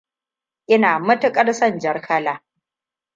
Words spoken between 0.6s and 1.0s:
Ina